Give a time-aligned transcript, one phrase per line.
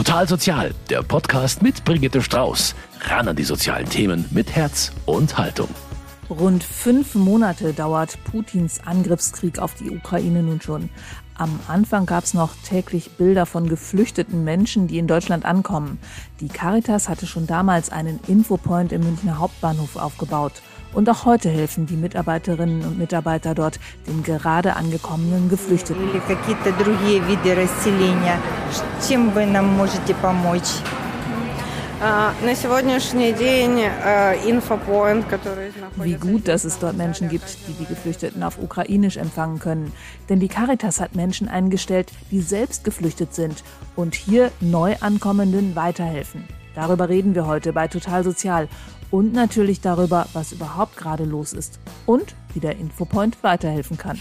[0.00, 2.74] Total Sozial, der Podcast mit Brigitte Strauß.
[3.02, 5.68] Ran an die sozialen Themen mit Herz und Haltung.
[6.30, 10.88] Rund fünf Monate dauert Putins Angriffskrieg auf die Ukraine nun schon.
[11.34, 15.98] Am Anfang gab es noch täglich Bilder von geflüchteten Menschen, die in Deutschland ankommen.
[16.40, 20.62] Die Caritas hatte schon damals einen Infopoint im Münchner Hauptbahnhof aufgebaut.
[20.92, 26.02] Und auch heute helfen die Mitarbeiterinnen und Mitarbeiter dort den gerade angekommenen Geflüchteten.
[35.96, 39.92] Wie gut, dass es dort Menschen gibt, die die Geflüchteten auf Ukrainisch empfangen können.
[40.28, 43.62] Denn die Caritas hat Menschen eingestellt, die selbst geflüchtet sind
[43.96, 46.59] und hier neu ankommenden weiterhelfen.
[46.80, 48.66] Darüber reden wir heute bei Total Sozial
[49.10, 54.18] und natürlich darüber, was überhaupt gerade los ist und wie der Infopoint weiterhelfen kann.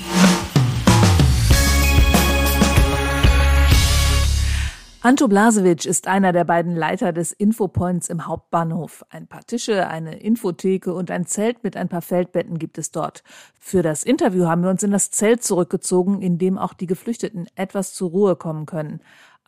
[5.02, 9.06] Anto Blasewitsch ist einer der beiden Leiter des Infopoints im Hauptbahnhof.
[9.10, 13.24] Ein paar Tische, eine Infotheke und ein Zelt mit ein paar Feldbetten gibt es dort.
[13.58, 17.48] Für das Interview haben wir uns in das Zelt zurückgezogen, in dem auch die Geflüchteten
[17.56, 19.00] etwas zur Ruhe kommen können.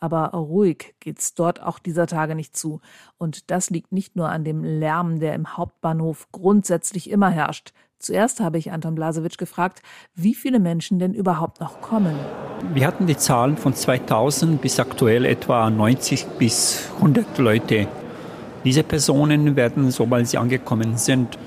[0.02, 2.81] Aber ruhig geht's dort auch dieser Tage nicht zu.
[3.17, 7.71] Und das liegt nicht nur an dem Lärm, der im Hauptbahnhof grundsätzlich immer herrscht.
[7.99, 9.83] Zuerst habe ich Anton Blasewitsch gefragt,
[10.16, 12.16] wie viele Menschen denn überhaupt noch kommen.
[12.73, 17.88] Wir hatten die Zahlen von 2000 bis aktuell etwa 90 bis 100 Leute.
[18.66, 21.38] Diese Personen werden, sobald sie angekommen sind,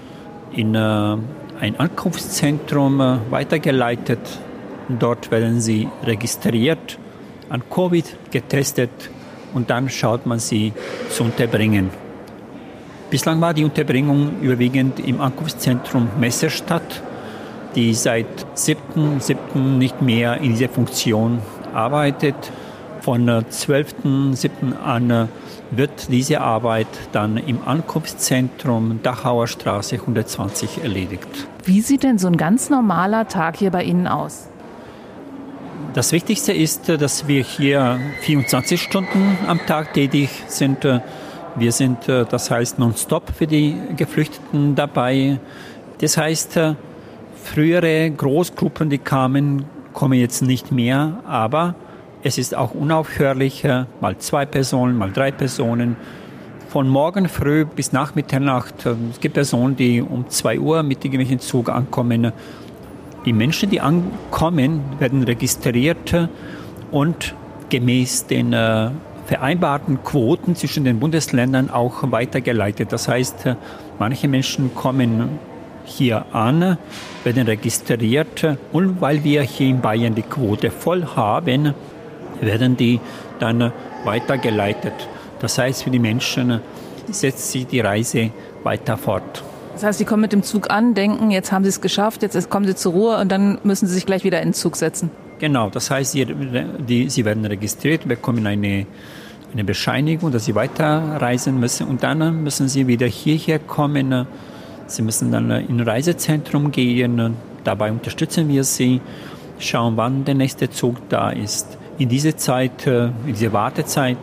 [0.52, 4.20] in äh, ein Ankunftszentrum äh, weitergeleitet.
[4.88, 6.98] Dort werden sie registriert,
[7.48, 8.90] an Covid getestet
[9.54, 10.72] und dann schaut man sie
[11.10, 11.90] zu unterbringen.
[13.10, 17.02] Bislang war die Unterbringung überwiegend im Ankunftszentrum Messerstadt,
[17.76, 19.56] die seit 7.7.
[19.58, 21.38] nicht mehr in dieser Funktion
[21.72, 22.34] arbeitet.
[23.00, 24.76] Von 12.7.
[24.82, 25.28] an
[25.70, 31.28] wird diese Arbeit dann im Ankunftszentrum Dachauer Straße 120 erledigt.
[31.64, 34.48] Wie sieht denn so ein ganz normaler Tag hier bei Ihnen aus?
[35.92, 40.84] Das Wichtigste ist, dass wir hier 24 Stunden am Tag tätig sind.
[41.56, 45.38] Wir sind, äh, das heißt, nonstop für die Geflüchteten dabei.
[45.98, 46.74] Das heißt, äh,
[47.44, 51.76] frühere Großgruppen, die kamen, kommen jetzt nicht mehr, aber
[52.24, 55.96] es ist auch unaufhörlich, äh, mal zwei Personen, mal drei Personen.
[56.70, 58.84] Von morgen früh bis nach Mitternacht.
[58.84, 62.32] Es gibt Personen, die um zwei Uhr mit irgendwelchen Zug ankommen.
[63.24, 66.28] Die Menschen, die ankommen, werden registriert
[66.90, 67.34] und
[67.70, 68.54] gemäß den
[69.26, 72.92] vereinbarten Quoten zwischen den Bundesländern auch weitergeleitet.
[72.92, 73.56] Das heißt,
[73.98, 75.38] manche Menschen kommen
[75.86, 76.76] hier an,
[77.24, 81.72] werden registriert und weil wir hier in Bayern die Quote voll haben,
[82.40, 83.00] werden die
[83.38, 83.72] dann
[84.04, 84.92] weitergeleitet.
[85.40, 86.60] Das heißt, für die Menschen
[87.10, 88.30] setzt sich die Reise
[88.62, 89.42] weiter fort.
[89.74, 92.48] Das heißt, sie kommen mit dem Zug an, denken, jetzt haben sie es geschafft, jetzt
[92.48, 95.10] kommen sie zur Ruhe und dann müssen sie sich gleich wieder in den Zug setzen.
[95.40, 98.86] Genau, das heißt, sie, die, sie werden registriert, bekommen eine,
[99.52, 104.26] eine Bescheinigung, dass sie weiterreisen müssen und dann müssen sie wieder hierher kommen.
[104.86, 107.34] Sie müssen dann in ein Reisezentrum gehen.
[107.64, 109.00] Dabei unterstützen wir sie,
[109.58, 111.78] schauen, wann der nächste Zug da ist.
[111.98, 114.18] In dieser Zeit, in dieser Wartezeit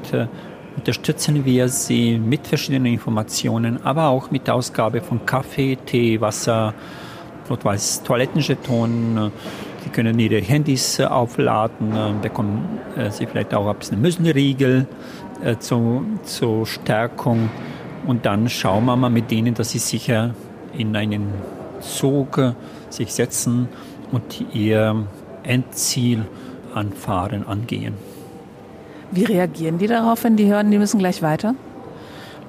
[0.75, 6.73] unterstützen wir sie mit verschiedenen Informationen, aber auch mit der Ausgabe von Kaffee, Tee, Wasser,
[8.03, 9.31] Toilettenjeton,
[9.83, 14.87] Sie können Ihre Handys äh, aufladen, äh, bekommen äh, Sie vielleicht auch ein bisschen Müssenriegel
[15.57, 17.49] zur, zur Stärkung.
[18.05, 20.35] Und dann schauen wir mal mit denen, dass sie sicher
[20.77, 21.29] in einen
[21.79, 22.39] Zug
[22.91, 23.67] sich setzen
[24.11, 25.07] und ihr
[25.41, 26.25] Endziel
[26.75, 27.95] anfahren, angehen.
[29.11, 31.53] Wie reagieren die darauf, wenn die hören, die müssen gleich weiter?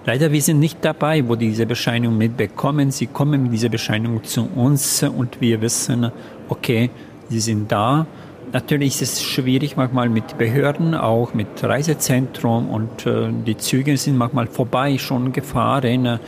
[0.05, 2.91] Leider, wir sind nicht dabei, wo die diese Bescheinigung mitbekommen.
[2.91, 6.11] Sie kommen mit dieser Bescheinigung zu uns und wir wissen,
[6.49, 6.91] okay,
[7.29, 8.07] Sie sind da.
[8.53, 14.19] Natürlich ist es schwierig manchmal mit Behörden, auch mit Reisezentrum und äh, die Züge sind
[14.19, 16.19] manchmal vorbei schon gefahren.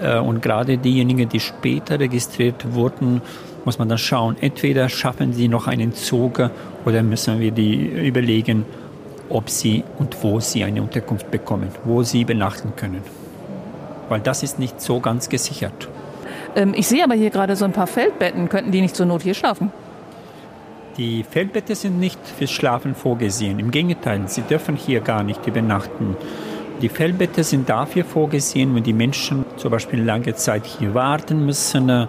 [0.00, 3.22] Äh, und gerade diejenigen, die später registriert wurden,
[3.64, 6.42] muss man dann schauen, entweder schaffen sie noch einen Zug
[6.84, 8.64] oder müssen wir die überlegen,
[9.32, 13.02] ob sie und wo sie eine Unterkunft bekommen, wo sie übernachten können.
[14.08, 15.88] Weil das ist nicht so ganz gesichert.
[16.54, 18.48] Ähm, ich sehe aber hier gerade so ein paar Feldbetten.
[18.48, 19.72] Könnten die nicht zur Not hier schlafen?
[20.98, 23.58] Die Feldbetten sind nicht fürs Schlafen vorgesehen.
[23.58, 26.16] Im Gegenteil, sie dürfen hier gar nicht übernachten.
[26.82, 32.08] Die Feldbetten sind dafür vorgesehen, wenn die Menschen zum Beispiel lange Zeit hier warten müssen,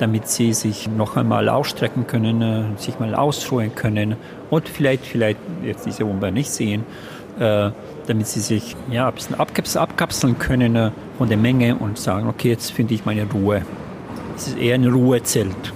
[0.00, 4.16] damit sie sich noch einmal ausstrecken können, sich mal ausruhen können
[4.50, 6.84] und vielleicht, vielleicht jetzt diese Bombe nicht sehen,
[7.38, 12.72] damit sie sich ja, ein bisschen abkapseln können von der Menge und sagen, okay, jetzt
[12.72, 13.62] finde ich meine Ruhe.
[14.36, 15.72] Es ist eher ein Ruhezelt.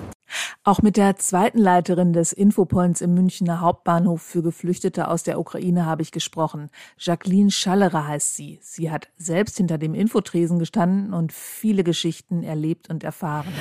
[0.66, 5.84] Auch mit der zweiten Leiterin des Infopoints im Münchner Hauptbahnhof für Geflüchtete aus der Ukraine
[5.84, 6.70] habe ich gesprochen.
[6.96, 8.60] Jacqueline Schallerer heißt sie.
[8.62, 13.52] Sie hat selbst hinter dem Infotresen gestanden und viele Geschichten erlebt und erfahren.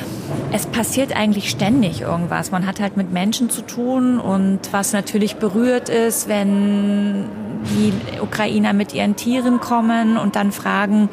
[0.53, 2.51] Es passiert eigentlich ständig irgendwas.
[2.51, 7.25] Man hat halt mit Menschen zu tun und was natürlich berührt ist, wenn
[7.65, 11.09] die Ukrainer mit ihren Tieren kommen und dann fragen,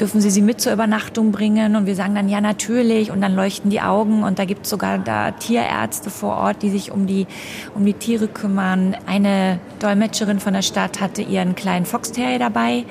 [0.00, 1.76] dürfen Sie sie mit zur Übernachtung bringen?
[1.76, 3.10] Und wir sagen dann, ja, natürlich.
[3.10, 6.70] Und dann leuchten die Augen und da gibt es sogar da Tierärzte vor Ort, die
[6.70, 7.26] sich um die,
[7.74, 8.96] um die Tiere kümmern.
[9.06, 12.84] Eine Dolmetscherin von der Stadt hatte ihren kleinen Foxterrier dabei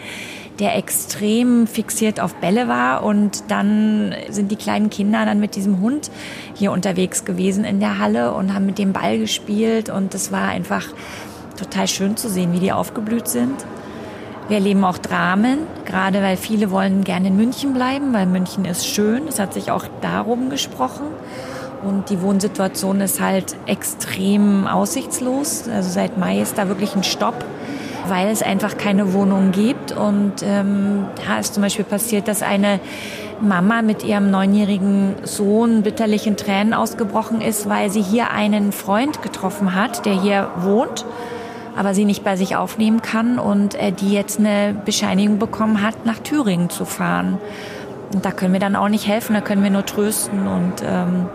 [0.60, 3.04] der extrem fixiert auf Bälle war.
[3.04, 6.12] Und dann sind die kleinen Kinder dann mit diesem Hund
[6.54, 9.90] hier unterwegs gewesen in der Halle und haben mit dem Ball gespielt.
[9.90, 10.86] Und es war einfach
[11.58, 13.66] total schön zu sehen, wie die aufgeblüht sind.
[14.50, 18.86] Wir erleben auch Dramen, gerade weil viele wollen gerne in München bleiben, weil München ist
[18.86, 19.28] schön.
[19.28, 21.08] Es hat sich auch darum gesprochen.
[21.82, 25.68] Und die Wohnsituation ist halt extrem aussichtslos.
[25.70, 27.44] Also seit Mai ist da wirklich ein Stopp,
[28.08, 29.94] weil es einfach keine Wohnungen gibt.
[29.94, 32.82] Und ähm, da ist zum Beispiel passiert, dass eine
[33.40, 39.22] Mama mit ihrem neunjährigen Sohn bitterlich in Tränen ausgebrochen ist, weil sie hier einen Freund
[39.22, 41.06] getroffen hat, der hier wohnt
[41.76, 46.06] aber sie nicht bei sich aufnehmen kann und äh, die jetzt eine Bescheinigung bekommen hat,
[46.06, 47.40] nach Thüringen zu fahren.
[48.14, 51.28] Und da können wir dann auch nicht helfen, da können wir nur trösten und ähm,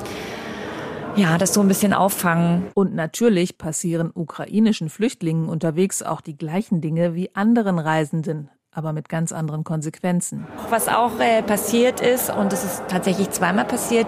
[1.17, 2.67] ja, das so ein bisschen auffangen.
[2.75, 9.09] Und natürlich passieren ukrainischen Flüchtlingen unterwegs auch die gleichen Dinge wie anderen Reisenden aber mit
[9.09, 10.47] ganz anderen Konsequenzen.
[10.71, 14.07] Was auch äh, passiert ist, und es ist tatsächlich zweimal passiert,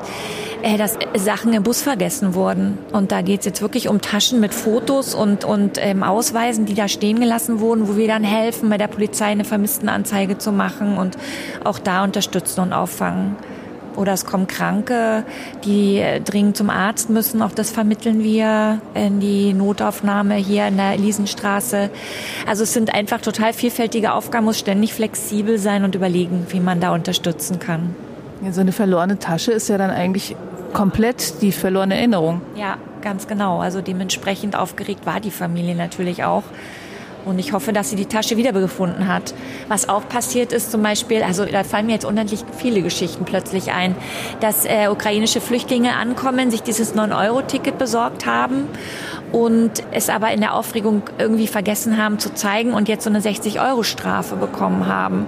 [0.62, 2.78] äh, dass Sachen im Bus vergessen wurden.
[2.92, 6.74] Und da geht es jetzt wirklich um Taschen mit Fotos und, und ähm, Ausweisen, die
[6.74, 10.98] da stehen gelassen wurden, wo wir dann helfen, bei der Polizei eine Vermisstenanzeige zu machen
[10.98, 11.16] und
[11.64, 13.36] auch da unterstützen und auffangen.
[13.96, 15.24] Oder es kommen Kranke,
[15.64, 17.42] die äh, dringend zum Arzt müssen.
[17.42, 21.90] Auch das vermitteln wir in die Notaufnahme hier in der Elisenstraße.
[22.46, 26.80] Also es sind einfach total vielfältige Aufgaben, muss ständig flexibel sein und überlegen, wie man
[26.80, 27.94] da unterstützen kann.
[28.42, 30.36] Ja, so eine verlorene Tasche ist ja dann eigentlich
[30.72, 32.40] komplett die verlorene Erinnerung.
[32.56, 33.60] Ja, ganz genau.
[33.60, 36.44] Also dementsprechend aufgeregt war die Familie natürlich auch.
[37.24, 39.34] Und ich hoffe, dass sie die Tasche wiedergefunden hat.
[39.68, 43.72] Was auch passiert ist zum Beispiel, also da fallen mir jetzt unendlich viele Geschichten plötzlich
[43.72, 43.94] ein,
[44.40, 48.68] dass äh, ukrainische Flüchtlinge ankommen, sich dieses 9-Euro-Ticket besorgt haben
[49.32, 53.20] und es aber in der Aufregung irgendwie vergessen haben zu zeigen und jetzt so eine
[53.20, 55.26] 60-Euro-Strafe bekommen haben.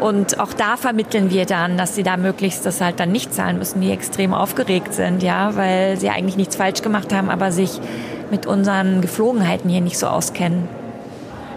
[0.00, 3.58] Und auch da vermitteln wir dann, dass sie da möglichst das halt dann nicht zahlen
[3.58, 7.80] müssen, die extrem aufgeregt sind, ja, weil sie eigentlich nichts falsch gemacht haben, aber sich
[8.30, 10.68] mit unseren Geflogenheiten hier nicht so auskennen.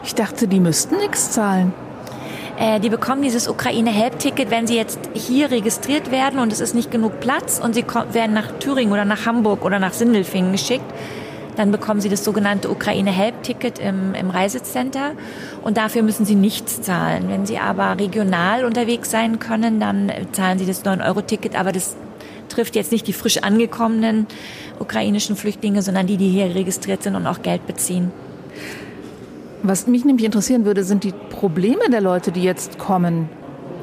[0.04, 1.74] Ich dachte, die müssten nichts zahlen.
[2.60, 6.92] Äh, die bekommen dieses Ukraine-Help-Ticket, wenn sie jetzt hier registriert werden und es ist nicht
[6.92, 10.86] genug Platz und sie werden nach Thüringen oder nach Hamburg oder nach Sindelfingen geschickt.
[11.56, 15.12] Dann bekommen sie das sogenannte Ukraine-Help-Ticket im, im Reisecenter
[15.62, 17.30] und dafür müssen sie nichts zahlen.
[17.30, 21.96] Wenn sie aber regional unterwegs sein können, dann zahlen sie das 9-Euro-Ticket, aber das
[22.50, 24.28] trifft jetzt nicht die frisch angekommenen
[24.80, 28.12] ukrainischen Flüchtlinge, sondern die, die hier registriert sind und auch Geld beziehen.
[29.62, 33.30] Was mich nämlich interessieren würde, sind die Probleme der Leute, die jetzt kommen.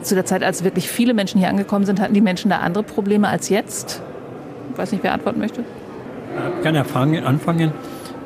[0.02, 2.84] Zu der Zeit, als wirklich viele Menschen hier angekommen sind, hatten die Menschen da andere
[2.84, 4.02] Probleme als jetzt?
[4.72, 5.64] Ich weiß nicht, wer antworten möchte.
[6.58, 7.72] Ich kann anfangen.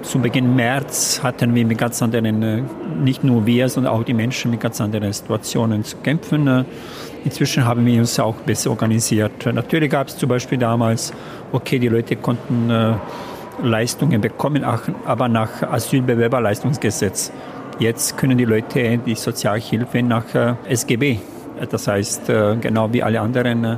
[0.02, 2.62] Zu Beginn März hatten wir mit ganz anderen, äh,
[3.02, 6.46] nicht nur wir, sondern auch die Menschen mit ganz anderen Situationen zu kämpfen.
[6.46, 6.64] Äh,
[7.24, 9.44] inzwischen haben wir uns auch besser organisiert.
[9.52, 11.12] Natürlich gab es zum Beispiel damals,
[11.52, 12.94] okay, die Leute konnten äh,
[13.62, 17.32] Leistungen bekommen, aber nach Asylbewerberleistungsgesetz.
[17.78, 21.18] Jetzt können die Leute die Sozialhilfe nach äh, SGB,
[21.70, 23.76] das heißt äh, genau wie alle anderen, äh,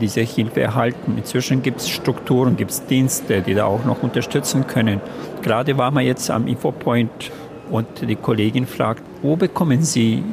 [0.00, 1.14] diese Hilfe erhalten.
[1.16, 5.00] Inzwischen gibt es Strukturen, gibt es Dienste, die da auch noch unterstützen können.
[5.42, 7.30] Gerade waren wir jetzt am Infopoint
[7.70, 10.24] und die Kollegin fragt, wo bekommen Sie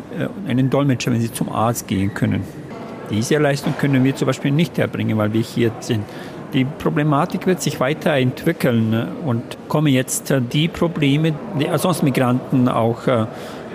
[0.48, 2.44] einen Dolmetscher, wenn Sie zum Arzt gehen können?
[3.10, 6.04] Diese Leistung können wir zum Beispiel nicht erbringen, weil wir hier sind.
[6.54, 9.08] Die Problematik wird sich weiterentwickeln ne?
[9.25, 13.25] und kommen jetzt äh, die Probleme, die sonst Migranten auch äh,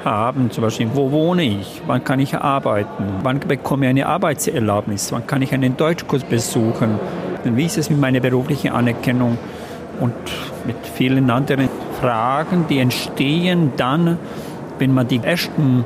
[0.04, 5.12] haben, zum Beispiel, wo wohne ich, wann kann ich arbeiten, wann bekomme ich eine Arbeitserlaubnis,
[5.12, 6.98] wann kann ich einen Deutschkurs besuchen,
[7.44, 9.38] wie ist es mit meiner beruflichen Anerkennung?
[10.00, 10.14] Und
[10.66, 11.68] mit vielen anderen
[12.00, 14.18] Fragen, die entstehen dann,
[14.78, 15.84] wenn man die ersten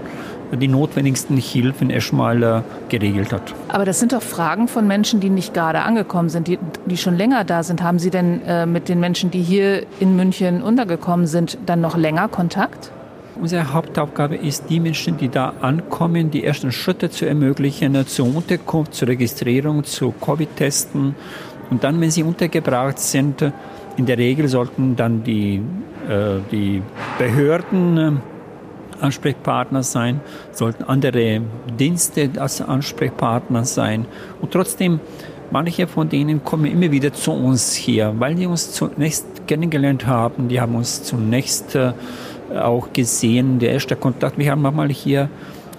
[0.53, 3.55] die notwendigsten Hilfen erstmal äh, geregelt hat.
[3.69, 7.17] Aber das sind doch Fragen von Menschen, die nicht gerade angekommen sind, die, die schon
[7.17, 7.83] länger da sind.
[7.83, 11.97] Haben Sie denn äh, mit den Menschen, die hier in München untergekommen sind, dann noch
[11.97, 12.93] länger Kontakt?
[13.41, 18.35] Unsere Hauptaufgabe ist, die Menschen, die da ankommen, die ersten Schritte zu ermöglichen, äh, zur
[18.35, 21.15] Unterkunft, zur Registrierung, zu Covid-Testen.
[21.71, 23.53] Und dann, wenn sie untergebracht sind,
[23.97, 25.61] in der Regel sollten dann die,
[26.09, 26.83] äh, die
[27.19, 28.12] Behörden äh,
[29.00, 30.21] Ansprechpartner sein,
[30.53, 31.41] sollten andere
[31.79, 34.07] Dienste als Ansprechpartner sein.
[34.41, 35.00] Und trotzdem,
[35.50, 40.49] manche von denen kommen immer wieder zu uns hier, weil die uns zunächst kennengelernt haben.
[40.49, 41.93] Die haben uns zunächst äh,
[42.55, 44.38] auch gesehen, der erste Kontakt.
[44.38, 45.29] Wir haben manchmal hier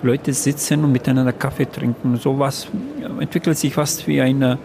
[0.04, 2.18] Leute sitzen und miteinander Kaffee trinken.
[2.18, 2.68] So was
[3.20, 4.60] entwickelt sich fast wie, eine,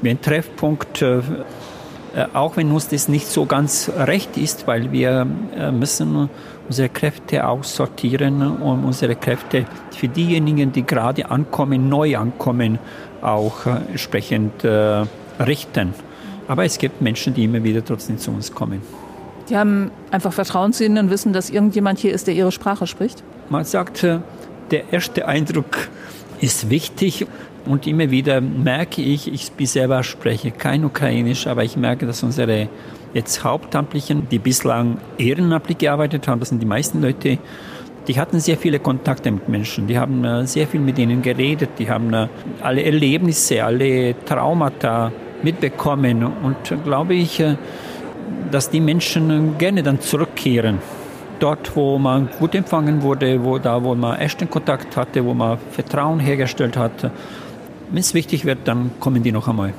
[0.00, 1.04] wie ein Treffpunkt.
[2.14, 5.26] Äh, äh, auch wenn uns das nicht so ganz recht ist, weil wir
[5.72, 6.28] müssen
[6.68, 12.78] unsere Kräfte aussortieren und unsere Kräfte für diejenigen, die gerade ankommen, neu ankommen,
[13.20, 14.64] auch entsprechend
[15.38, 15.94] richten.
[16.48, 18.82] Aber es gibt Menschen, die immer wieder trotzdem zu uns kommen.
[19.48, 22.86] Die haben einfach Vertrauen zu Ihnen und wissen, dass irgendjemand hier ist, der Ihre Sprache
[22.86, 23.22] spricht?
[23.48, 24.20] Man sagt, äh,
[24.70, 25.88] der erste Eindruck
[26.40, 27.26] ist wichtig
[27.66, 32.68] und immer wieder merke ich, ich selber spreche kein Ukrainisch, aber ich merke, dass unsere
[33.14, 37.38] jetzt Hauptamtlichen, die bislang ehrenamtlich gearbeitet haben, das sind die meisten Leute,
[38.08, 41.70] die hatten sehr viele Kontakte mit Menschen, die haben äh, sehr viel mit ihnen geredet,
[41.78, 42.26] die haben äh,
[42.60, 47.42] alle Erlebnisse, alle Traumata mitbekommen und glaube ich,
[48.50, 50.78] dass die Menschen gerne dann zurückkehren.
[51.38, 55.58] Dort, wo man gut empfangen wurde, wo da, wo man echten Kontakt hatte, wo man
[55.70, 57.10] Vertrauen hergestellt hat.
[57.92, 59.74] Wenn es wichtig wird, dann kommen die noch einmal.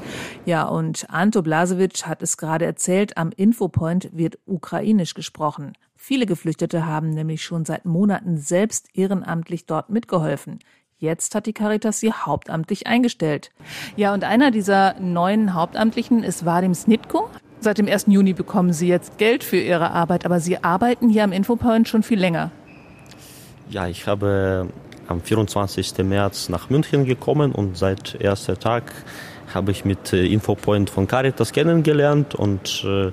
[0.45, 5.73] Ja, und Anto Blasewitsch hat es gerade erzählt, am Infopoint wird ukrainisch gesprochen.
[5.95, 10.59] Viele Geflüchtete haben nämlich schon seit Monaten selbst ehrenamtlich dort mitgeholfen.
[10.99, 13.51] Jetzt hat die Caritas sie hauptamtlich eingestellt.
[13.95, 17.31] Ja, und einer dieser neuen Hauptamtlichen ist Vadim Snitko.
[17.61, 18.05] Seit dem 1.
[18.09, 22.03] Juni bekommen Sie jetzt Geld für Ihre Arbeit, aber Sie arbeiten hier am Infopoint schon
[22.03, 22.51] viel länger.
[23.71, 24.69] Ja, ich habe
[25.13, 25.99] am 24.
[25.99, 28.91] März nach München gekommen und seit erster Tag
[29.53, 33.11] habe ich mit äh, Infopoint von Caritas kennengelernt und äh,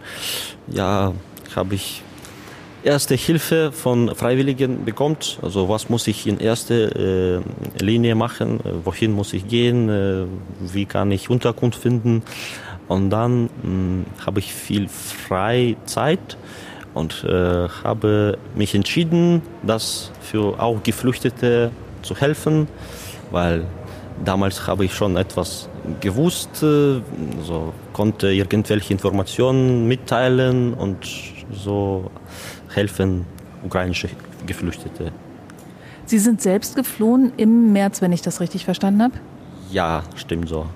[0.75, 1.13] ja,
[1.55, 2.03] habe ich
[2.83, 5.39] erste Hilfe von Freiwilligen bekommt.
[5.43, 7.41] Also was muss ich in erster äh,
[7.79, 10.25] Linie machen, wohin muss ich gehen, äh,
[10.73, 12.23] wie kann ich Unterkunft finden.
[12.89, 13.51] Und dann
[14.27, 16.37] habe ich viel Freizeit
[16.95, 21.71] und äh, habe mich entschieden, das für auch Geflüchtete
[22.03, 22.69] zu helfen,
[23.31, 23.65] weil
[24.25, 25.69] damals habe ich schon etwas
[26.01, 27.01] gewusst, äh,
[27.43, 30.99] so konnte irgendwelche Informationen mitteilen und
[31.53, 32.11] so
[32.75, 33.27] helfen
[33.65, 34.09] ukrainische
[34.47, 35.13] Geflüchtete.
[36.07, 39.15] Sie sind selbst geflohen im März, wenn ich das richtig verstanden habe?
[39.71, 40.67] Ja, stimmt so.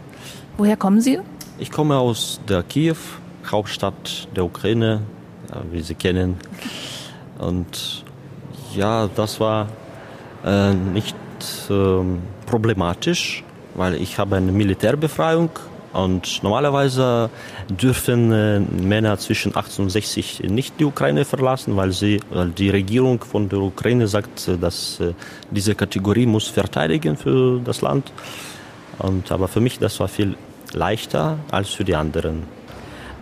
[0.57, 1.19] Woher kommen Sie?
[1.59, 2.97] Ich komme aus der Kiew,
[3.51, 5.01] Hauptstadt der Ukraine,
[5.71, 6.37] wie Sie kennen.
[7.39, 8.05] Und
[8.75, 9.69] ja, das war
[10.45, 11.17] äh, nicht
[11.71, 11.75] äh,
[12.47, 13.43] problematisch,
[13.75, 15.51] weil ich habe eine Militärbefreiung
[15.95, 17.31] und normalerweise
[17.69, 22.69] dürfen äh, Männer zwischen 18 und 60 nicht die Ukraine verlassen, weil, sie, weil die
[22.69, 25.15] Regierung von der Ukraine sagt, äh, dass äh,
[25.53, 28.13] diese Kategorie muss verteidigen für das Land.
[28.99, 30.37] Und, aber für mich das war viel
[30.73, 32.43] leichter als für die anderen.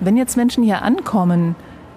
[0.00, 1.54] Wenn jetzt Menschen hier ankommen,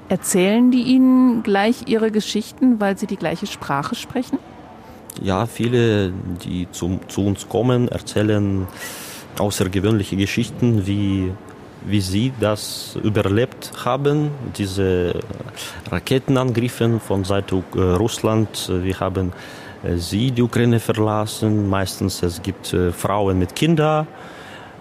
[0.09, 4.39] erzählen die ihnen gleich ihre Geschichten, weil sie die gleiche Sprache sprechen?
[5.21, 6.11] Ja, viele,
[6.43, 8.67] die zu, zu uns kommen, erzählen
[9.37, 11.31] außergewöhnliche Geschichten, wie,
[11.85, 15.19] wie sie das überlebt haben, diese
[15.89, 18.69] Raketenangriffe von Seite äh, Russland.
[18.69, 19.33] Wir haben
[19.83, 21.69] äh, sie die Ukraine verlassen.
[21.69, 24.07] Meistens es gibt äh, Frauen mit Kindern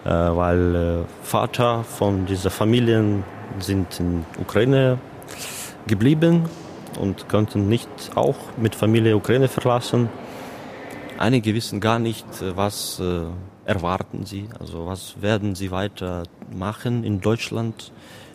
[0.05, 3.25] äh, weil äh, Vater von dieser Familien
[3.59, 4.99] sind in Ukraine
[5.87, 6.45] geblieben
[7.01, 10.09] und konnten nicht auch mit Familie Ukraine verlassen.
[11.25, 13.01] Einige wissen gar nicht, äh, was
[13.65, 17.93] erwarten sie, also was werden sie weiter machen in Deutschland,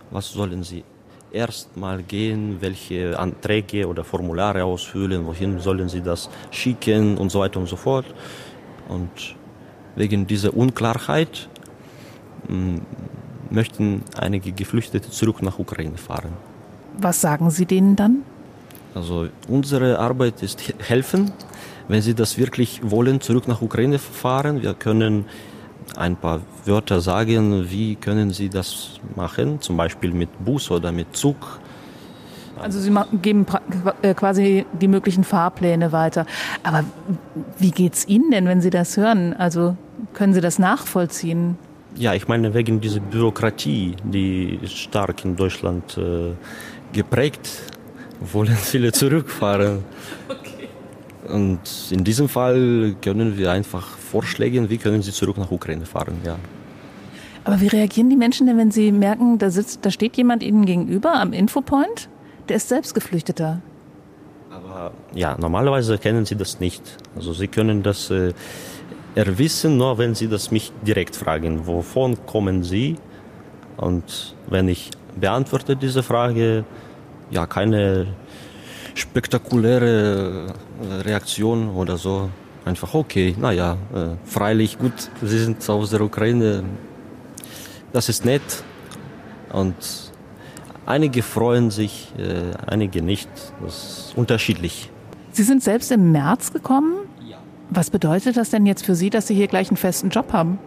[0.09, 0.83] was sollen sie
[1.31, 7.59] erstmal gehen, welche Anträge oder Formulare ausfüllen, wohin sollen sie das schicken und so weiter
[7.59, 8.07] und so fort.
[8.87, 9.35] Und
[9.95, 11.47] wegen dieser Unklarheit
[13.51, 16.33] möchten einige Geflüchtete zurück nach Ukraine fahren.
[16.97, 18.23] Was sagen Sie denen dann?
[18.95, 21.31] Also unsere Arbeit ist helfen,
[21.89, 24.61] wenn sie das wirklich wollen, zurück nach Ukraine fahren.
[24.61, 25.25] Wir können
[25.97, 31.17] ein paar Wörter sagen, wie können sie das machen, zum Beispiel mit Bus oder mit
[31.17, 31.59] Zug.
[32.61, 33.45] Also Sie geben
[34.01, 36.25] äh, quasi die möglichen Fahrpläne weiter.
[36.61, 36.83] Aber
[37.57, 39.33] wie geht es Ihnen denn, wenn Sie das hören?
[39.33, 39.77] Also
[40.13, 41.57] können Sie das nachvollziehen?
[41.95, 46.33] Ja, ich meine, wegen dieser Bürokratie, die stark in Deutschland äh,
[46.93, 47.49] geprägt,
[48.19, 49.83] wollen viele zurückfahren.
[51.31, 51.59] Und
[51.91, 56.37] in diesem Fall können wir einfach vorschlagen, wie können sie zurück nach Ukraine fahren, ja.
[57.43, 60.65] Aber wie reagieren die Menschen denn, wenn sie merken, da sitzt, da steht jemand ihnen
[60.65, 62.09] gegenüber am Infopoint,
[62.47, 63.61] der ist selbst Geflüchteter?
[64.51, 66.83] Aber ja, normalerweise kennen sie das nicht.
[67.15, 68.33] Also sie können das äh,
[69.15, 72.95] erwissen, nur wenn sie das mich direkt fragen, wovon kommen sie?
[73.77, 76.65] Und wenn ich beantworte diese Frage,
[77.31, 78.07] ja, keine
[78.99, 82.29] spektakuläre äh, Reaktion oder so.
[82.65, 86.63] Einfach okay, naja, äh, freilich gut, Sie sind aus der Ukraine,
[87.93, 88.63] das ist nett.
[89.51, 89.75] Und
[90.85, 93.29] einige freuen sich, äh, einige nicht.
[93.63, 93.75] Das
[94.09, 94.91] ist unterschiedlich.
[95.31, 96.93] Sie sind selbst im März gekommen?
[97.25, 97.37] Ja.
[97.69, 100.59] Was bedeutet das denn jetzt für Sie, dass Sie hier gleich einen festen Job haben?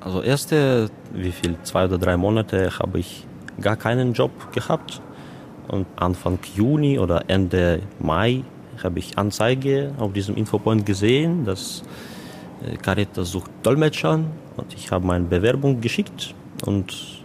[0.00, 3.26] Also erste, wie viel, zwei oder drei Monate habe ich
[3.60, 5.02] gar keinen Job gehabt.
[5.70, 8.42] Und Anfang Juni oder Ende Mai
[8.82, 11.82] habe ich Anzeige auf diesem Infopoint gesehen, dass
[12.66, 14.20] äh, Caritas sucht Dolmetscher
[14.56, 16.34] und ich habe meine Bewerbung geschickt
[16.66, 17.20] und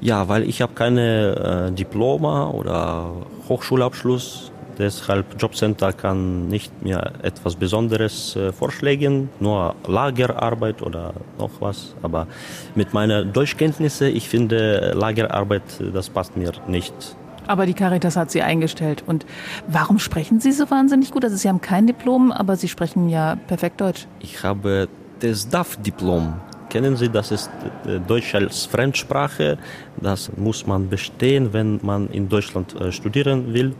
[0.00, 3.12] ja, weil ich habe keine äh, Diploma oder
[3.48, 11.94] Hochschulabschluss, deshalb Jobcenter kann nicht mehr etwas Besonderes äh, vorschlagen, nur Lagerarbeit oder noch was.
[12.02, 12.26] Aber
[12.74, 17.16] mit meiner Deutschkenntnisse, ich finde Lagerarbeit, das passt mir nicht.
[17.46, 19.02] Aber die Caritas hat Sie eingestellt.
[19.06, 19.26] Und
[19.66, 21.24] warum sprechen Sie so wahnsinnig gut?
[21.24, 24.06] Also Sie haben kein Diplom, aber Sie sprechen ja perfekt Deutsch.
[24.20, 24.88] Ich habe
[25.20, 26.34] das DAF-Diplom.
[26.68, 27.50] Kennen Sie, das ist
[27.86, 29.58] äh, Deutsch als Fremdsprache.
[30.00, 33.74] Das muss man bestehen, wenn man in Deutschland äh, studieren will.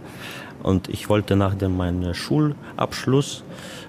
[0.63, 3.45] Und ich wollte nach dem meinem Schulabschluss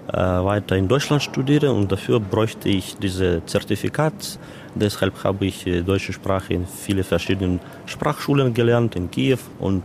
[0.08, 4.40] äh, weiter in Deutschland studieren und dafür bräuchte ich dieses Zertifikat.
[4.76, 9.84] Deshalb habe ich äh, deutsche Sprache in viele verschiedenen Sprachschulen gelernt in Kiew und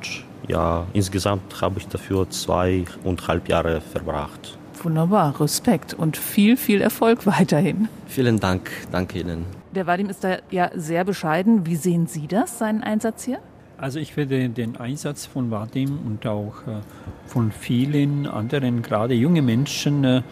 [0.48, 4.58] ja, insgesamt habe ich dafür zweieinhalb Jahre verbracht.
[4.82, 7.88] Wunderbar, Respekt und viel, viel Erfolg weiterhin.
[8.06, 9.44] Vielen Dank, danke Ihnen.
[9.74, 11.66] Der Vadim ist da ja sehr bescheiden.
[11.66, 13.38] Wie sehen Sie das, seinen Einsatz hier?
[13.80, 16.80] Also ich werde den Einsatz von Vadim und auch äh,
[17.26, 20.22] von vielen anderen, gerade junge Menschen, äh,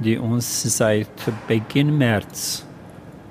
[0.00, 1.08] die uns seit
[1.48, 2.66] Beginn März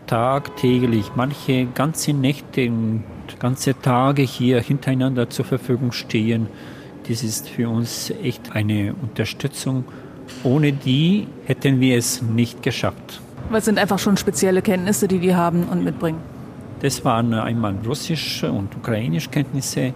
[0.07, 3.03] tagtäglich, manche ganze Nächte und
[3.37, 6.47] ganze Tage hier hintereinander zur Verfügung stehen.
[7.07, 9.85] Das ist für uns echt eine Unterstützung.
[10.43, 13.21] Ohne die hätten wir es nicht geschafft.
[13.51, 16.30] Was sind einfach schon spezielle Kenntnisse, die die haben und mitbringen?
[16.81, 19.93] Das waren einmal russische und ukrainische Kenntnisse,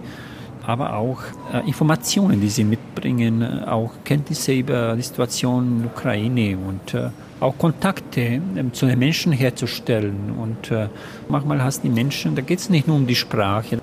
[0.64, 1.18] aber auch
[1.52, 7.10] äh, Informationen, die sie mitbringen, auch Kenntnisse über die Situation in der Ukraine und äh,
[7.40, 10.34] auch Kontakte ähm, zu den Menschen herzustellen.
[10.40, 10.88] Und äh,
[11.28, 13.78] manchmal hast die Menschen, da geht es nicht nur um die Sprache,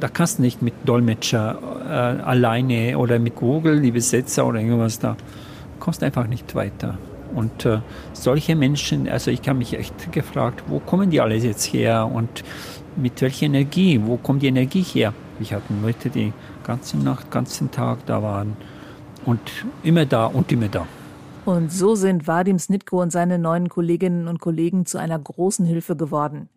[0.00, 4.98] da kannst du nicht mit Dolmetscher äh, alleine oder mit Google, die Besetzer oder irgendwas
[4.98, 5.16] da,
[5.78, 6.98] kommst einfach nicht weiter.
[7.34, 7.80] Und äh,
[8.12, 12.44] solche Menschen, also ich habe mich echt gefragt, wo kommen die alles jetzt her und
[12.96, 15.12] mit welcher Energie, wo kommt die Energie her?
[15.40, 18.56] Ich hatte Leute, die ganze Nacht, ganzen Tag da waren
[19.24, 19.40] und
[19.82, 20.86] immer da und immer da.
[21.44, 25.96] Und so sind Vadim Snitko und seine neuen Kolleginnen und Kollegen zu einer großen Hilfe
[25.96, 26.48] geworden.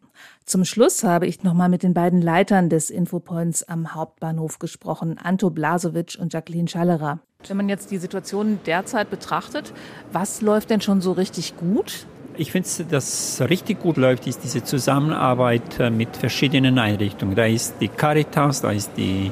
[0.45, 5.49] Zum Schluss habe ich nochmal mit den beiden Leitern des Infopoints am Hauptbahnhof gesprochen, Anto
[5.49, 7.19] Blasovic und Jacqueline Schallerer.
[7.47, 9.73] Wenn man jetzt die Situation derzeit betrachtet,
[10.11, 12.05] was läuft denn schon so richtig gut?
[12.35, 17.35] Ich finde, dass richtig gut läuft, ist diese Zusammenarbeit äh, mit verschiedenen Einrichtungen.
[17.35, 19.31] Da ist die Caritas, da ist die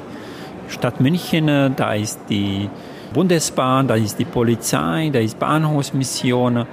[0.68, 2.68] Stadt München, äh, da ist die
[3.14, 6.66] Bundesbahn, da ist die Polizei, da ist Bahnhofsmission.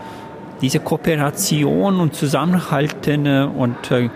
[0.63, 4.09] Diese Kooperation und Zusammenhalten äh, und äh,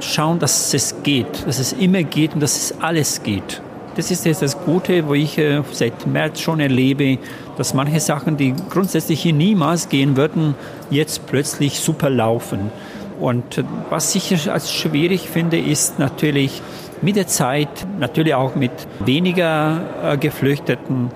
[0.00, 3.62] schauen, dass es geht, dass es immer geht und dass es alles geht.
[3.96, 7.16] Das ist jetzt das Gute, wo ich äh, seit März schon erlebe,
[7.56, 10.56] dass manche Sachen, die grundsätzlich hier niemals gehen würden,
[10.90, 12.70] jetzt plötzlich super laufen.
[13.18, 16.60] Und was ich als schwierig finde, ist natürlich
[17.00, 21.10] mit der Zeit, natürlich auch mit weniger Geflüchteten,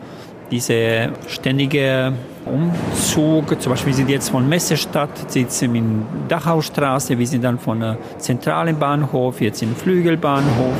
[0.50, 7.44] diese ständige Umzug, zum Beispiel wir sind jetzt von Messestadt, sitzen in Dachaustraße, wir sind
[7.44, 10.76] dann von der zentralen Bahnhof jetzt in Flügelbahnhof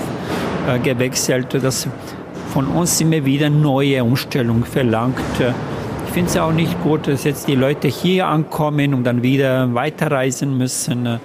[0.68, 1.55] äh, gewechselt.
[1.62, 1.88] Das
[2.53, 5.16] von uns immer wieder neue Umstellung verlangt.
[6.07, 9.72] Ich finde es auch nicht gut, dass jetzt die Leute hier ankommen und dann wieder
[9.75, 11.18] weiterreisen müssen.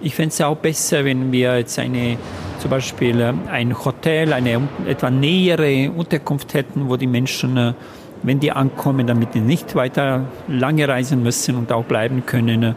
[0.00, 2.16] Ich fände es auch besser, wenn wir jetzt eine
[2.58, 7.72] zum Beispiel äh, ein Hotel, eine etwa nähere Unterkunft hätten, wo die Menschen, äh,
[8.22, 12.74] wenn die ankommen, damit die nicht weiter lange reisen müssen und auch bleiben können.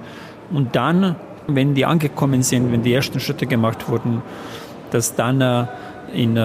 [0.51, 1.15] Und dann,
[1.47, 4.21] wenn die angekommen sind, wenn die ersten Schritte gemacht wurden,
[4.91, 5.65] dass dann äh,
[6.13, 6.37] in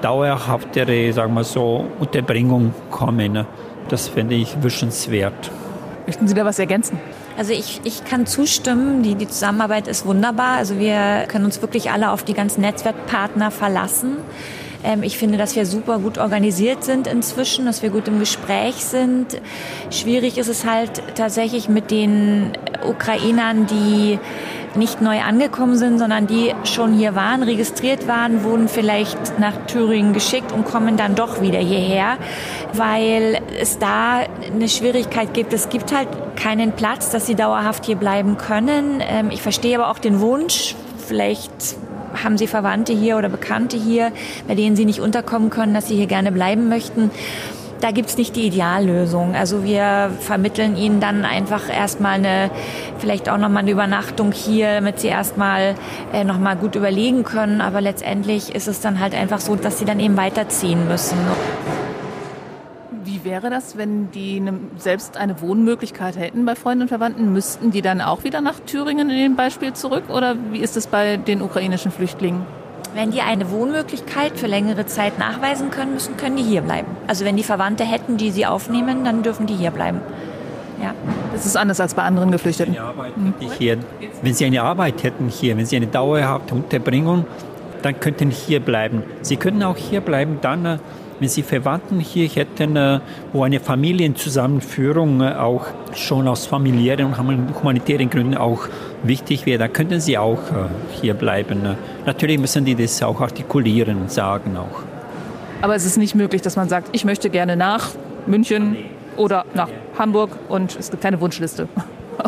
[0.00, 3.46] dauerhaftere, sagen wir so, Unterbringung kommen.
[3.88, 5.50] Das fände ich wünschenswert.
[6.06, 6.98] Möchten Sie da was ergänzen?
[7.38, 10.56] Also ich, ich kann zustimmen, die, die Zusammenarbeit ist wunderbar.
[10.56, 14.16] Also wir können uns wirklich alle auf die ganzen Netzwerkpartner verlassen.
[14.84, 18.76] Ähm, ich finde, dass wir super gut organisiert sind inzwischen, dass wir gut im Gespräch
[18.76, 19.40] sind.
[19.90, 22.52] Schwierig ist es halt tatsächlich mit den
[22.86, 24.18] Ukrainern, die
[24.74, 30.14] nicht neu angekommen sind, sondern die schon hier waren, registriert waren, wurden vielleicht nach Thüringen
[30.14, 32.16] geschickt und kommen dann doch wieder hierher,
[32.72, 35.52] weil es da eine Schwierigkeit gibt.
[35.52, 39.02] Es gibt halt keinen Platz, dass sie dauerhaft hier bleiben können.
[39.06, 40.74] Ähm, ich verstehe aber auch den Wunsch,
[41.06, 41.76] vielleicht
[42.22, 44.12] haben Sie Verwandte hier oder Bekannte hier,
[44.48, 47.10] bei denen Sie nicht unterkommen können, dass Sie hier gerne bleiben möchten
[47.82, 49.34] da gibt's nicht die Ideallösung.
[49.34, 52.50] Also wir vermitteln ihnen dann einfach erstmal eine,
[52.98, 55.74] vielleicht auch nochmal eine Übernachtung hier, damit sie erstmal
[56.12, 57.60] äh, nochmal gut überlegen können.
[57.60, 61.18] Aber letztendlich ist es dann halt einfach so, dass sie dann eben weiterziehen müssen.
[63.32, 67.32] Wäre das, wenn die ne, selbst eine Wohnmöglichkeit hätten bei Freunden und Verwandten?
[67.32, 70.10] Müssten die dann auch wieder nach Thüringen in dem Beispiel zurück?
[70.10, 72.42] Oder wie ist es bei den ukrainischen Flüchtlingen?
[72.94, 76.88] Wenn die eine Wohnmöglichkeit für längere Zeit nachweisen können müssen, können die hier bleiben.
[77.06, 80.02] Also wenn die Verwandte hätten, die sie aufnehmen, dann dürfen die hier bleiben.
[80.82, 80.92] Ja.
[81.32, 82.76] Das ist anders als bei anderen Geflüchteten.
[84.20, 87.24] Wenn sie eine Arbeit hätten hier, wenn sie eine dauerhafte Unterbringung,
[87.80, 89.02] dann könnten sie hier bleiben.
[89.22, 90.78] Sie können auch hier bleiben, dann äh,
[91.22, 92.98] wenn Sie Verwandten hier hätten, äh,
[93.32, 97.16] wo eine Familienzusammenführung äh, auch schon aus familiären und
[97.62, 98.66] humanitären Gründen auch
[99.04, 101.76] wichtig wäre, dann könnten Sie auch äh, hier bleiben.
[102.06, 104.82] Natürlich müssen die das auch artikulieren und sagen auch.
[105.62, 107.90] Aber es ist nicht möglich, dass man sagt, ich möchte gerne nach
[108.26, 108.76] München
[109.16, 111.68] oder nach Hamburg und es gibt keine Wunschliste.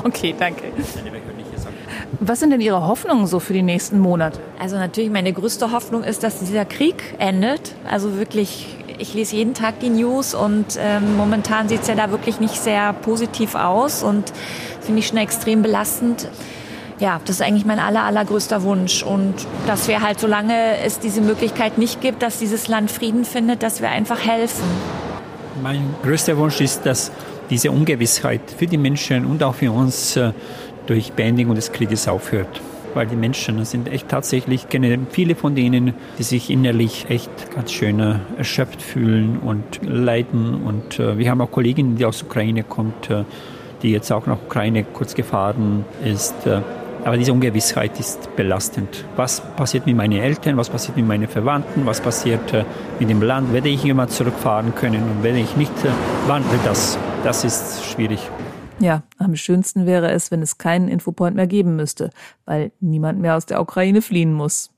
[0.02, 0.62] Okay, danke.
[2.20, 4.40] Was sind denn Ihre Hoffnungen so für die nächsten Monate?
[4.58, 7.74] Also natürlich meine größte Hoffnung ist, dass dieser Krieg endet.
[7.88, 8.66] Also wirklich
[8.98, 12.54] ich lese jeden Tag die News und ähm, momentan sieht es ja da wirklich nicht
[12.54, 14.32] sehr positiv aus und
[14.80, 16.28] finde ich schon extrem belastend.
[17.00, 19.02] Ja, das ist eigentlich mein aller, allergrößter Wunsch.
[19.02, 19.34] Und
[19.66, 23.80] dass wir halt, solange es diese Möglichkeit nicht gibt, dass dieses Land Frieden findet, dass
[23.82, 24.64] wir einfach helfen.
[25.62, 27.10] Mein größter Wunsch ist, dass
[27.50, 30.32] diese Ungewissheit für die Menschen und auch für uns äh,
[30.86, 32.60] durch Beendigung des Krieges aufhört
[32.94, 37.72] weil die Menschen sind echt tatsächlich, kenne viele von denen, die sich innerlich echt ganz
[37.72, 40.62] schön äh, erschöpft fühlen und leiden.
[40.62, 43.24] Und äh, wir haben auch Kolleginnen, die aus Ukraine kommt, äh,
[43.82, 46.46] die jetzt auch nach Ukraine kurz gefahren ist.
[46.46, 46.60] Äh,
[47.04, 49.04] aber diese Ungewissheit ist belastend.
[49.16, 50.56] Was passiert mit meinen Eltern?
[50.56, 51.84] Was passiert mit meinen Verwandten?
[51.84, 52.64] Was passiert äh,
[52.98, 53.52] mit dem Land?
[53.52, 55.02] Werde ich immer zurückfahren können?
[55.02, 55.88] Und werde ich nicht, äh,
[56.26, 56.98] wann wird das?
[57.22, 58.20] Das ist schwierig.
[58.80, 62.10] Ja, am schönsten wäre es, wenn es keinen Infopoint mehr geben müsste,
[62.44, 64.70] weil niemand mehr aus der Ukraine fliehen muss.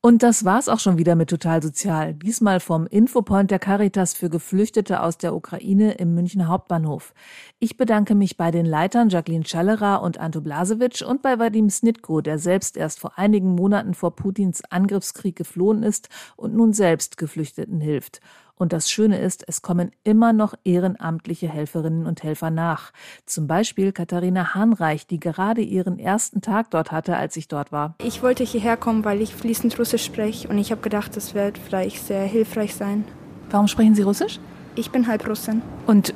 [0.00, 2.12] Und das war's auch schon wieder mit Total Sozial.
[2.12, 7.14] Diesmal vom Infopoint der Caritas für Geflüchtete aus der Ukraine im München Hauptbahnhof.
[7.58, 12.20] Ich bedanke mich bei den Leitern Jacqueline Schallerer und Anto Blasewitsch und bei Vadim Snitko,
[12.20, 17.80] der selbst erst vor einigen Monaten vor Putins Angriffskrieg geflohen ist und nun selbst Geflüchteten
[17.80, 18.20] hilft.
[18.56, 22.92] Und das Schöne ist, es kommen immer noch ehrenamtliche Helferinnen und Helfer nach.
[23.26, 27.96] Zum Beispiel Katharina Hahnreich, die gerade ihren ersten Tag dort hatte, als ich dort war.
[28.02, 31.58] Ich wollte hierher kommen, weil ich fließend Russisch spreche und ich habe gedacht, das wird
[31.58, 33.04] vielleicht sehr hilfreich sein.
[33.50, 34.38] Warum sprechen Sie Russisch?
[34.76, 35.62] Ich bin halb Russin.
[35.86, 36.14] Und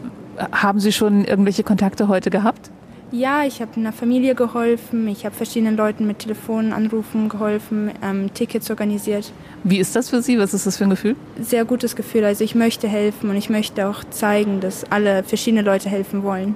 [0.52, 2.70] haben Sie schon irgendwelche Kontakte heute gehabt?
[3.10, 8.68] Ja, ich habe einer Familie geholfen, ich habe verschiedenen Leuten mit Telefonanrufen geholfen, ähm, Tickets
[8.68, 9.32] organisiert.
[9.64, 10.38] Wie ist das für Sie?
[10.38, 11.16] Was ist das für ein Gefühl?
[11.40, 12.24] Sehr gutes Gefühl.
[12.24, 16.54] Also ich möchte helfen und ich möchte auch zeigen, dass alle verschiedene Leute helfen wollen.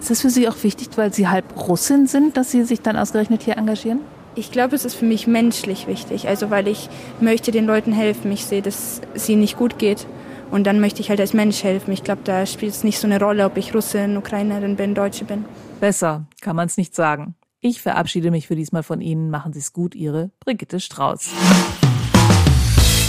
[0.00, 2.96] Ist das für Sie auch wichtig, weil Sie halb Russin sind, dass Sie sich dann
[2.96, 4.00] ausgerechnet hier engagieren?
[4.34, 6.88] Ich glaube, es ist für mich menschlich wichtig, also weil ich
[7.20, 8.32] möchte den Leuten helfen.
[8.32, 10.06] Ich sehe, dass es ihnen nicht gut geht
[10.50, 11.92] und dann möchte ich halt als Mensch helfen.
[11.92, 15.24] Ich glaube, da spielt es nicht so eine Rolle, ob ich Russin, Ukrainerin bin, Deutsche
[15.24, 15.44] bin.
[15.80, 17.34] Besser kann man es nicht sagen.
[17.60, 19.30] Ich verabschiede mich für diesmal von Ihnen.
[19.30, 21.30] Machen Sie es gut, Ihre Brigitte Strauß.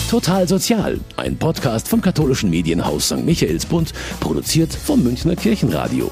[0.09, 3.25] Total Sozial, ein Podcast vom katholischen Medienhaus St.
[3.25, 6.09] Michaelsbund, produziert vom Münchner Kirchenradio.